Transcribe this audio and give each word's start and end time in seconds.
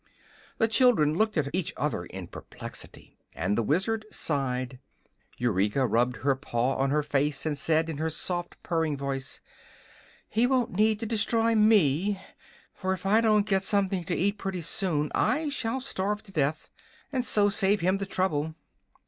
The 0.57 0.67
children 0.67 1.15
looked 1.15 1.37
at 1.37 1.53
each 1.53 1.73
other 1.77 2.05
in 2.05 2.25
perplexity, 2.25 3.19
and 3.35 3.55
the 3.55 3.61
Wizard 3.61 4.03
sighed. 4.09 4.79
Eureka 5.37 5.85
rubbed 5.85 6.17
her 6.25 6.35
paw 6.35 6.75
on 6.77 6.89
her 6.89 7.03
face 7.03 7.45
and 7.45 7.55
said 7.55 7.87
in 7.87 7.99
her 7.99 8.09
soft, 8.09 8.57
purring 8.63 8.97
voice: 8.97 9.41
"He 10.27 10.47
won't 10.47 10.71
need 10.75 10.99
to 11.01 11.05
destroy 11.05 11.53
me, 11.53 12.19
for 12.73 12.93
if 12.93 13.05
I 13.05 13.21
don't 13.21 13.45
get 13.45 13.61
something 13.61 14.03
to 14.05 14.15
eat 14.15 14.39
pretty 14.39 14.61
soon 14.61 15.11
I 15.13 15.49
shall 15.49 15.79
starve 15.79 16.23
to 16.23 16.31
death, 16.31 16.67
and 17.11 17.23
so 17.23 17.47
save 17.47 17.81
him 17.81 17.97
the 17.97 18.07
trouble." 18.07 18.55